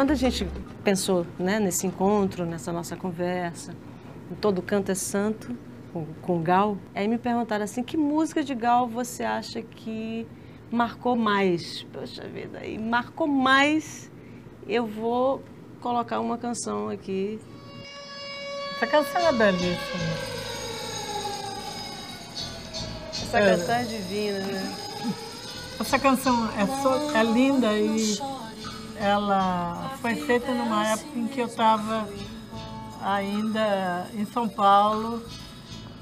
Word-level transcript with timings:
Quando 0.00 0.12
a 0.12 0.14
gente 0.14 0.48
pensou 0.82 1.26
né, 1.38 1.60
nesse 1.60 1.86
encontro, 1.86 2.46
nessa 2.46 2.72
nossa 2.72 2.96
conversa, 2.96 3.76
em 4.32 4.34
Todo 4.34 4.62
Canto 4.62 4.90
é 4.90 4.94
Santo, 4.94 5.54
com, 5.92 6.06
com 6.22 6.42
Gal, 6.42 6.78
aí 6.94 7.06
me 7.06 7.18
perguntaram 7.18 7.64
assim, 7.64 7.82
que 7.82 7.98
música 7.98 8.42
de 8.42 8.54
Gal 8.54 8.88
você 8.88 9.24
acha 9.24 9.60
que 9.60 10.26
marcou 10.70 11.14
mais? 11.16 11.82
Poxa 11.92 12.26
vida, 12.26 12.64
e 12.64 12.78
marcou 12.78 13.26
mais, 13.26 14.10
eu 14.66 14.86
vou 14.86 15.44
colocar 15.82 16.18
uma 16.18 16.38
canção 16.38 16.88
aqui. 16.88 17.38
Essa 18.76 18.86
canção 18.86 19.20
é 19.20 19.32
belíssima. 19.34 19.76
Essa 23.12 23.38
é. 23.38 23.50
canção 23.50 23.74
é 23.74 23.82
divina, 23.82 24.38
né? 24.38 24.76
Essa 25.78 25.98
canção 25.98 26.48
é, 26.58 26.66
so, 26.80 27.14
é 27.14 27.22
linda 27.22 27.78
e 27.78 28.18
ela 29.00 29.92
foi 30.02 30.14
feita 30.14 30.52
numa 30.52 30.86
época 30.86 31.18
em 31.18 31.26
que 31.26 31.40
eu 31.40 31.46
estava 31.46 32.06
ainda 33.02 34.06
em 34.14 34.26
São 34.26 34.46
Paulo, 34.46 35.22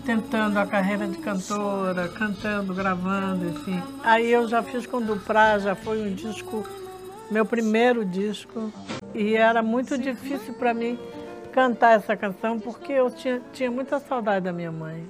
tentando 0.05 0.59
a 0.59 0.67
carreira 0.67 1.07
de 1.07 1.17
cantora, 1.19 2.09
cantando, 2.09 2.75
gravando, 2.75 3.49
enfim. 3.49 3.81
Aí 4.03 4.31
eu 4.31 4.49
já 4.49 4.65
fiz 4.65 4.85
com 4.85 5.01
Duprá, 5.01 5.61
já 5.61 5.77
foi 5.77 6.03
um 6.03 6.13
disco, 6.13 6.67
meu 7.31 7.47
primeiro 7.47 8.05
disco, 8.05 8.73
e 9.15 9.37
era 9.37 9.63
muito 9.63 9.97
difícil 9.97 10.55
para 10.55 10.75
mim 10.75 10.99
cantar 11.53 11.97
essa 11.97 12.17
canção 12.17 12.59
porque 12.59 12.93
eu 12.93 13.11
tinha, 13.13 13.41
tinha 13.53 13.71
muita 13.71 14.01
saudade 14.01 14.45
da 14.45 14.53
minha 14.53 14.73
mãe. 14.73 15.09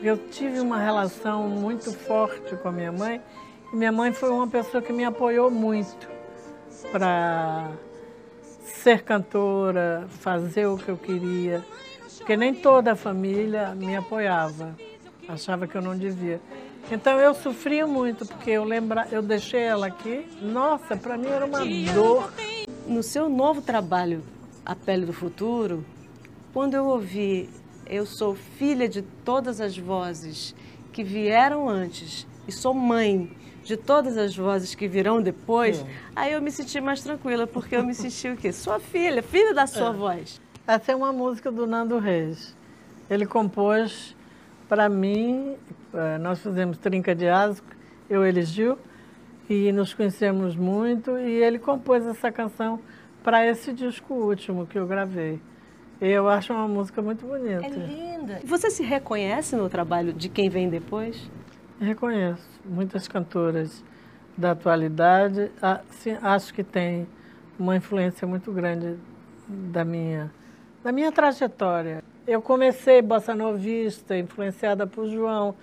Eu 0.00 0.16
tive 0.16 0.60
uma 0.60 0.78
relação 0.78 1.48
muito 1.48 1.92
forte 1.92 2.54
com 2.56 2.68
a 2.68 2.72
minha 2.72 2.92
mãe 2.92 3.20
e 3.72 3.76
minha 3.76 3.92
mãe 3.92 4.12
foi 4.12 4.30
uma 4.30 4.46
pessoa 4.46 4.80
que 4.80 4.92
me 4.92 5.04
apoiou 5.04 5.50
muito 5.50 6.11
para 6.90 7.70
ser 8.64 9.02
cantora, 9.02 10.06
fazer 10.20 10.66
o 10.66 10.76
que 10.76 10.88
eu 10.88 10.96
queria, 10.96 11.64
porque 12.16 12.36
nem 12.36 12.54
toda 12.54 12.92
a 12.92 12.96
família 12.96 13.74
me 13.74 13.94
apoiava, 13.96 14.76
achava 15.28 15.66
que 15.66 15.76
eu 15.76 15.82
não 15.82 15.96
devia. 15.96 16.40
Então 16.90 17.18
eu 17.18 17.34
sofria 17.34 17.86
muito, 17.86 18.26
porque 18.26 18.50
eu 18.50 18.64
lembra, 18.64 19.06
eu 19.10 19.22
deixei 19.22 19.60
ela 19.60 19.86
aqui, 19.86 20.26
nossa, 20.42 20.96
para 20.96 21.16
mim 21.16 21.28
era 21.28 21.44
uma 21.44 21.60
dor. 21.94 22.32
No 22.86 23.02
seu 23.02 23.28
novo 23.28 23.62
trabalho, 23.62 24.22
A 24.66 24.74
Pele 24.74 25.06
do 25.06 25.12
Futuro, 25.12 25.84
quando 26.52 26.74
eu 26.74 26.86
ouvi 26.86 27.48
Eu 27.86 28.06
sou 28.06 28.34
filha 28.34 28.88
de 28.88 29.02
todas 29.02 29.60
as 29.60 29.76
vozes 29.76 30.54
que 30.92 31.02
vieram 31.02 31.68
antes 31.68 32.26
e 32.46 32.52
sou 32.52 32.74
mãe 32.74 33.30
de 33.64 33.76
todas 33.76 34.16
as 34.18 34.36
vozes 34.36 34.74
que 34.74 34.88
virão 34.88 35.22
depois, 35.22 35.80
é. 35.80 35.86
aí 36.16 36.32
eu 36.32 36.42
me 36.42 36.50
senti 36.50 36.80
mais 36.80 37.00
tranquila, 37.02 37.46
porque 37.46 37.76
eu 37.76 37.84
me 37.84 37.94
senti 37.94 38.28
o 38.28 38.36
quê? 38.36 38.52
Sua 38.52 38.80
filha, 38.80 39.22
filha 39.22 39.54
da 39.54 39.66
sua 39.66 39.90
é. 39.90 39.92
voz. 39.92 40.40
Essa 40.66 40.92
é 40.92 40.96
uma 40.96 41.12
música 41.12 41.50
do 41.50 41.66
Nando 41.66 41.98
Reis. 41.98 42.56
Ele 43.08 43.26
compôs 43.26 44.16
para 44.68 44.88
mim, 44.88 45.56
é, 45.92 46.18
nós 46.18 46.40
fizemos 46.40 46.78
Trinca 46.78 47.14
de 47.14 47.28
Asco, 47.28 47.66
eu 48.08 48.26
e 48.26 48.42
Gil, 48.42 48.78
e 49.48 49.70
nos 49.70 49.92
conhecemos 49.92 50.56
muito, 50.56 51.18
e 51.18 51.42
ele 51.42 51.58
compôs 51.58 52.06
essa 52.06 52.32
canção 52.32 52.80
para 53.22 53.46
esse 53.46 53.72
disco 53.72 54.14
último 54.14 54.66
que 54.66 54.78
eu 54.78 54.86
gravei. 54.86 55.40
Eu 56.00 56.28
acho 56.28 56.52
uma 56.52 56.66
música 56.66 57.00
muito 57.00 57.24
bonita. 57.26 57.64
É 57.64 57.68
linda. 57.68 58.40
Você 58.44 58.70
se 58.70 58.82
reconhece 58.82 59.54
no 59.54 59.68
trabalho 59.68 60.12
de 60.12 60.28
quem 60.28 60.48
vem 60.48 60.68
depois? 60.68 61.30
Reconheço. 61.82 62.48
Muitas 62.64 63.08
cantoras 63.08 63.82
da 64.38 64.52
atualidade, 64.52 65.50
acho 66.22 66.54
que 66.54 66.62
tem 66.62 67.08
uma 67.58 67.74
influência 67.74 68.24
muito 68.24 68.52
grande 68.52 68.96
da 69.48 69.84
minha, 69.84 70.32
da 70.84 70.92
minha 70.92 71.10
trajetória. 71.10 72.04
Eu 72.24 72.40
comecei 72.40 73.02
bossa 73.02 73.34
novista, 73.34 74.16
influenciada 74.16 74.86
por 74.86 75.08
João. 75.08 75.56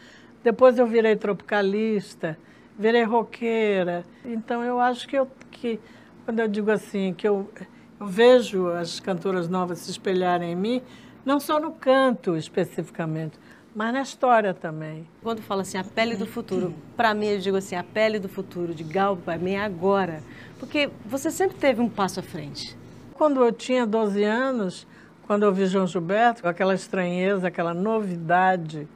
Depois 0.43 0.77
eu 0.77 0.85
virei 0.85 1.15
tropicalista, 1.15 2.37
virei 2.77 3.03
roqueira. 3.03 4.03
Então 4.25 4.61
eu 4.61 4.77
acho 4.77 5.07
que, 5.07 5.17
eu, 5.17 5.25
que 5.49 5.79
quando 6.25 6.39
eu 6.39 6.49
digo 6.49 6.69
assim, 6.69 7.13
que 7.13 7.29
eu, 7.29 7.49
eu 7.97 8.05
vejo 8.05 8.67
as 8.67 8.99
cantoras 8.99 9.47
novas 9.47 9.79
se 9.79 9.91
espelharem 9.91 10.51
em 10.51 10.55
mim, 10.55 10.81
não 11.25 11.39
só 11.39 11.61
no 11.61 11.71
canto 11.71 12.35
especificamente, 12.35 13.39
mas 13.75 13.93
na 13.93 14.01
história 14.01 14.53
também. 14.53 15.07
Quando 15.21 15.41
fala 15.41 15.61
assim, 15.61 15.77
a 15.77 15.83
pele 15.83 16.15
do 16.15 16.25
futuro, 16.25 16.73
para 16.97 17.13
mim 17.13 17.27
eu 17.27 17.39
digo 17.39 17.57
assim, 17.57 17.75
a 17.75 17.83
pele 17.83 18.19
do 18.19 18.27
futuro 18.27 18.73
de 18.73 18.83
Gal 18.83 19.17
para 19.17 19.37
mim 19.37 19.51
é 19.53 19.61
agora, 19.61 20.21
porque 20.59 20.89
você 21.05 21.31
sempre 21.31 21.57
teve 21.57 21.81
um 21.81 21.89
passo 21.89 22.19
à 22.19 22.23
frente. 22.23 22.77
Quando 23.13 23.43
eu 23.43 23.51
tinha 23.51 23.85
12 23.85 24.23
anos, 24.23 24.87
quando 25.27 25.43
eu 25.43 25.53
vi 25.53 25.65
João 25.65 25.85
Gilberto, 25.85 26.47
aquela 26.47 26.73
estranheza, 26.73 27.47
aquela 27.47 27.73
novidade, 27.73 28.87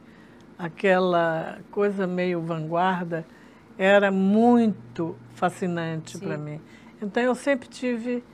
aquela 0.58 1.58
coisa 1.70 2.06
meio 2.06 2.40
vanguarda, 2.40 3.24
era 3.78 4.10
muito 4.10 5.16
fascinante 5.34 6.18
para 6.18 6.36
mim. 6.36 6.60
Então 7.00 7.22
eu 7.22 7.34
sempre 7.34 7.68
tive 7.68 8.24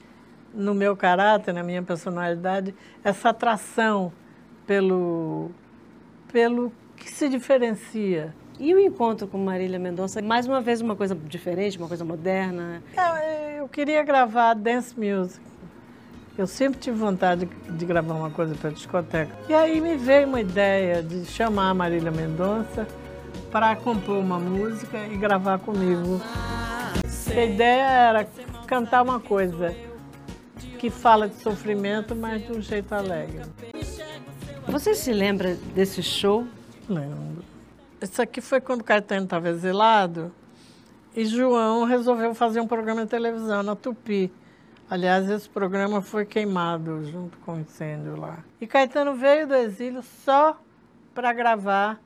no 0.54 0.74
meu 0.74 0.96
caráter, 0.96 1.52
na 1.52 1.62
minha 1.62 1.82
personalidade, 1.82 2.74
essa 3.02 3.30
atração 3.30 4.12
pelo 4.66 5.50
pelo 6.32 6.72
que 6.96 7.10
se 7.10 7.28
diferencia. 7.28 8.34
E 8.58 8.74
o 8.74 8.78
encontro 8.78 9.26
com 9.26 9.38
Marília 9.38 9.78
Mendonça, 9.78 10.20
mais 10.20 10.46
uma 10.46 10.60
vez 10.60 10.80
uma 10.80 10.94
coisa 10.94 11.14
diferente, 11.14 11.78
uma 11.78 11.88
coisa 11.88 12.04
moderna? 12.04 12.82
É, 12.94 13.60
eu 13.60 13.68
queria 13.68 14.02
gravar 14.02 14.54
dance 14.54 14.94
music. 14.98 15.40
Eu 16.36 16.46
sempre 16.46 16.78
tive 16.78 16.96
vontade 16.96 17.48
de 17.70 17.86
gravar 17.86 18.14
uma 18.14 18.30
coisa 18.30 18.54
para 18.54 18.70
discoteca. 18.70 19.34
E 19.48 19.54
aí 19.54 19.80
me 19.80 19.96
veio 19.96 20.26
uma 20.26 20.40
ideia 20.40 21.02
de 21.02 21.24
chamar 21.24 21.70
a 21.70 21.74
Marília 21.74 22.10
Mendonça 22.10 22.86
para 23.50 23.74
compor 23.76 24.18
uma 24.18 24.38
música 24.38 24.98
e 25.10 25.16
gravar 25.16 25.58
comigo. 25.58 26.20
A 27.34 27.44
ideia 27.44 27.82
era 27.82 28.28
cantar 28.66 29.02
uma 29.02 29.20
coisa 29.20 29.74
que 30.78 30.88
fala 30.88 31.28
de 31.28 31.36
sofrimento, 31.36 32.14
mas 32.14 32.46
de 32.46 32.52
um 32.52 32.60
jeito 32.60 32.94
alegre. 32.94 33.42
Você 34.70 34.94
se 34.94 35.12
lembra 35.12 35.54
desse 35.74 36.00
show? 36.00 36.46
Lembro. 36.88 37.44
Isso 38.00 38.22
aqui 38.22 38.40
foi 38.40 38.60
quando 38.60 38.82
o 38.82 38.84
Caetano 38.84 39.24
estava 39.24 39.48
exilado 39.48 40.32
e 41.14 41.24
João 41.24 41.84
resolveu 41.84 42.32
fazer 42.36 42.60
um 42.60 42.68
programa 42.68 43.02
de 43.02 43.10
televisão 43.10 43.64
na 43.64 43.74
Tupi. 43.74 44.30
Aliás, 44.88 45.28
esse 45.28 45.48
programa 45.48 46.00
foi 46.00 46.24
queimado 46.24 47.04
junto 47.04 47.36
com 47.38 47.54
o 47.54 47.60
incêndio 47.60 48.16
lá. 48.16 48.44
E 48.60 48.66
Caetano 48.66 49.14
veio 49.14 49.48
do 49.48 49.54
exílio 49.54 50.02
só 50.24 50.56
para 51.12 51.32
gravar 51.32 52.00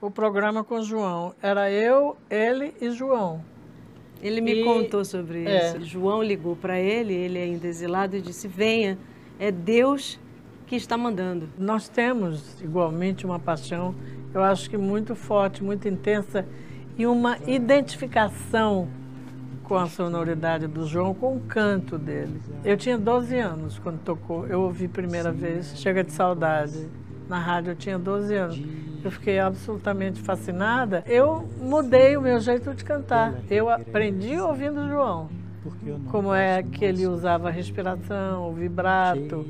o 0.00 0.10
programa 0.10 0.64
com 0.64 0.80
João. 0.82 1.34
Era 1.42 1.70
eu, 1.70 2.16
ele 2.30 2.74
e 2.80 2.90
João. 2.90 3.44
Ele 4.22 4.40
me 4.40 4.62
e, 4.62 4.64
contou 4.64 5.04
sobre 5.04 5.44
é. 5.44 5.68
isso. 5.68 5.84
João 5.84 6.22
ligou 6.22 6.56
para 6.56 6.80
ele, 6.80 7.12
ele 7.12 7.38
ainda 7.38 7.66
exilado, 7.66 8.16
e 8.16 8.22
disse: 8.22 8.48
Venha, 8.48 8.98
é 9.38 9.50
Deus 9.50 10.18
que 10.66 10.74
está 10.76 10.96
mandando. 10.96 11.48
Nós 11.58 11.88
temos 11.88 12.60
igualmente 12.60 13.24
uma 13.24 13.38
paixão, 13.38 13.94
eu 14.34 14.42
acho 14.42 14.68
que 14.68 14.76
muito 14.76 15.14
forte, 15.14 15.62
muito 15.62 15.88
intensa 15.88 16.44
e 16.98 17.06
uma 17.06 17.38
identificação 17.46 18.88
com 19.62 19.76
a 19.76 19.86
sonoridade 19.86 20.66
do 20.66 20.86
João, 20.86 21.14
com 21.14 21.36
o 21.36 21.40
canto 21.40 21.98
dele. 21.98 22.40
Eu 22.64 22.76
tinha 22.76 22.98
12 22.98 23.36
anos 23.38 23.78
quando 23.78 24.00
tocou, 24.00 24.46
eu 24.46 24.60
ouvi 24.62 24.88
primeira 24.88 25.32
vez 25.32 25.76
Chega 25.76 26.04
de 26.04 26.12
Saudade. 26.12 26.88
Na 27.28 27.38
rádio 27.38 27.72
eu 27.72 27.76
tinha 27.76 27.98
12 27.98 28.34
anos. 28.34 28.62
Eu 29.02 29.10
fiquei 29.10 29.38
absolutamente 29.38 30.20
fascinada. 30.20 31.02
Eu 31.06 31.48
mudei 31.60 32.16
o 32.16 32.22
meu 32.22 32.38
jeito 32.38 32.72
de 32.74 32.84
cantar. 32.84 33.34
Eu 33.50 33.68
aprendi 33.68 34.38
ouvindo 34.38 34.80
o 34.80 34.88
João. 34.88 35.28
Como 36.10 36.32
é 36.32 36.62
que 36.62 36.84
ele 36.84 37.04
usava 37.06 37.48
a 37.48 37.50
respiração, 37.50 38.48
o 38.48 38.52
vibrato 38.52 39.44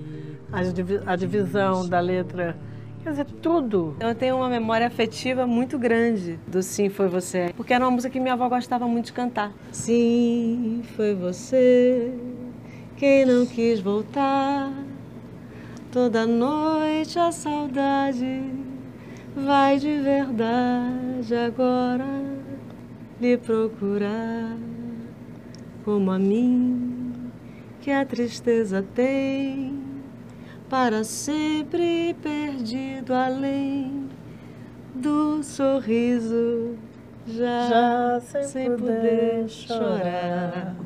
a 0.52 1.16
divisão 1.16 1.88
da 1.88 2.00
letra. 2.00 2.56
Quer 3.02 3.10
dizer, 3.10 3.26
tudo. 3.40 3.96
Eu 4.00 4.14
tenho 4.14 4.36
uma 4.36 4.48
memória 4.48 4.86
afetiva 4.86 5.46
muito 5.46 5.78
grande 5.78 6.40
do 6.46 6.62
Sim 6.62 6.88
Foi 6.88 7.08
Você, 7.08 7.52
porque 7.56 7.72
era 7.72 7.84
uma 7.84 7.90
música 7.90 8.10
que 8.10 8.18
minha 8.18 8.34
avó 8.34 8.48
gostava 8.48 8.88
muito 8.88 9.06
de 9.06 9.12
cantar. 9.12 9.52
Sim, 9.70 10.82
foi 10.96 11.14
você 11.14 12.12
quem 12.96 13.24
não 13.24 13.46
quis 13.46 13.78
voltar. 13.80 14.72
Toda 15.92 16.26
noite 16.26 17.18
a 17.18 17.30
saudade 17.30 18.42
vai 19.36 19.78
de 19.78 20.00
verdade 20.00 21.34
agora 21.34 22.04
lhe 23.20 23.36
procurar 23.36 24.56
como 25.84 26.10
a 26.10 26.18
mim 26.18 27.30
que 27.80 27.90
a 27.90 28.04
tristeza 28.04 28.84
tem 28.94 29.75
para 30.68 31.04
sempre 31.04 32.14
perdido 32.22 33.14
além 33.14 34.08
do 34.94 35.42
sorriso, 35.42 36.76
já, 37.26 37.68
já 37.68 38.20
sem, 38.20 38.42
sem 38.44 38.70
poder, 38.70 38.84
poder 38.84 39.48
chorar. 39.48 40.76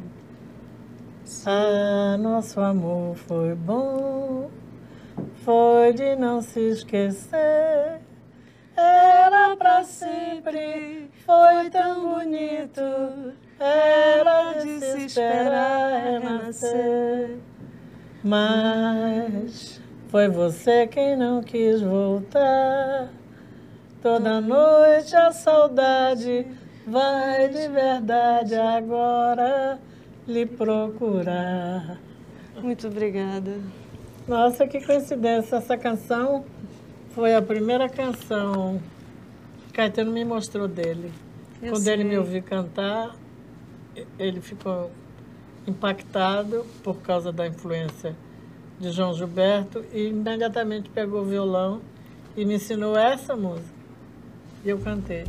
Ah, 1.47 2.17
nosso 2.19 2.61
amor 2.61 3.15
foi 3.17 3.55
bom, 3.55 4.51
foi 5.45 5.93
de 5.95 6.17
não 6.17 6.43
se 6.43 6.61
esquecer. 6.61 8.01
Era 8.77 9.57
pra 9.57 9.83
sempre, 9.85 11.11
foi 11.25 11.71
tão 11.71 12.15
bonito, 12.15 12.81
era 13.59 14.53
de 14.63 14.79
se 14.81 15.07
esperar 15.07 16.03
renascer. 16.03 17.39
Mas 18.23 19.10
foi 20.11 20.29
você 20.29 20.89
quem 20.89 21.17
não 21.17 21.41
quis 21.41 21.81
voltar. 21.81 23.09
Toda 24.03 24.41
noite 24.41 25.15
a 25.15 25.31
saudade 25.31 26.47
vai 26.85 27.49
de 27.49 27.69
verdade 27.69 28.57
agora 28.57 29.79
lhe 30.27 30.47
procurar. 30.47 31.97
Muito 32.61 32.89
obrigada. 32.89 33.61
Nossa, 34.27 34.67
que 34.67 34.85
coincidência. 34.85 35.57
Essa 35.57 35.77
canção 35.77 36.45
foi 37.11 37.35
a 37.35 37.41
primeira 37.41 37.89
canção 37.89 38.81
que 39.67 39.73
Caetano 39.75 40.11
me 40.11 40.25
mostrou 40.25 40.67
dele. 40.67 41.13
Eu 41.63 41.71
Quando 41.73 41.85
sei. 41.85 41.93
ele 41.93 42.05
me 42.05 42.19
ouviu 42.19 42.43
cantar, 42.43 43.15
ele 44.19 44.41
ficou 44.41 44.91
impactado 45.69 46.67
por 46.83 46.97
causa 46.97 47.31
da 47.31 47.47
influência 47.47 48.17
de 48.81 48.91
João 48.91 49.13
Gilberto 49.13 49.85
e 49.93 50.09
imediatamente 50.09 50.89
pegou 50.89 51.21
o 51.21 51.25
violão 51.25 51.83
e 52.37 52.45
me 52.45 52.55
ensinou 52.55 52.97
essa 52.97 53.37
música. 53.37 53.79
E 54.65 54.71
eu 54.71 54.79
cantei. 54.79 55.25